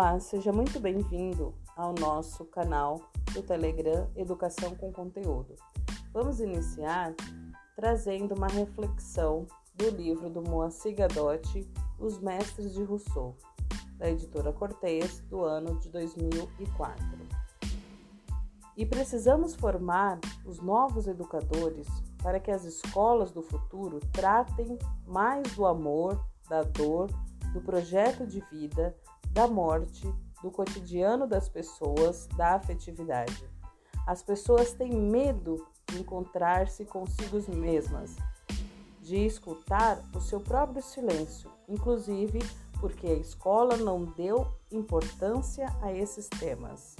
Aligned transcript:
Olá, 0.00 0.20
seja 0.20 0.52
muito 0.52 0.78
bem-vindo 0.78 1.52
ao 1.76 1.92
nosso 1.92 2.44
canal 2.44 3.00
do 3.34 3.42
Telegram 3.42 4.08
Educação 4.14 4.72
com 4.76 4.92
Conteúdo. 4.92 5.56
Vamos 6.12 6.38
iniciar 6.38 7.16
trazendo 7.74 8.32
uma 8.36 8.46
reflexão 8.46 9.44
do 9.74 9.90
livro 9.90 10.30
do 10.30 10.40
Moacir 10.40 10.94
Gadotti, 10.94 11.68
Os 11.98 12.20
Mestres 12.20 12.74
de 12.74 12.84
Rousseau, 12.84 13.36
da 13.96 14.08
editora 14.08 14.52
Cortez, 14.52 15.18
do 15.22 15.42
ano 15.42 15.76
de 15.80 15.88
2004. 15.88 17.04
E 18.76 18.86
precisamos 18.86 19.56
formar 19.56 20.20
os 20.46 20.60
novos 20.60 21.08
educadores 21.08 21.88
para 22.22 22.38
que 22.38 22.52
as 22.52 22.62
escolas 22.62 23.32
do 23.32 23.42
futuro 23.42 23.98
tratem 24.12 24.78
mais 25.04 25.56
do 25.56 25.66
amor, 25.66 26.24
da 26.48 26.62
dor, 26.62 27.10
do 27.52 27.60
projeto 27.60 28.26
de 28.26 28.40
vida, 28.50 28.96
da 29.30 29.46
morte, 29.46 30.12
do 30.42 30.50
cotidiano 30.50 31.26
das 31.26 31.48
pessoas, 31.48 32.26
da 32.36 32.54
afetividade. 32.54 33.48
As 34.06 34.22
pessoas 34.22 34.72
têm 34.72 34.92
medo 34.92 35.66
de 35.88 36.00
encontrar-se 36.00 36.84
consigo 36.84 37.38
mesmas, 37.56 38.16
de 39.00 39.24
escutar 39.24 40.02
o 40.14 40.20
seu 40.20 40.40
próprio 40.40 40.82
silêncio, 40.82 41.50
inclusive 41.68 42.38
porque 42.80 43.06
a 43.06 43.14
escola 43.14 43.76
não 43.76 44.04
deu 44.04 44.46
importância 44.70 45.66
a 45.82 45.92
esses 45.92 46.28
temas. 46.28 46.94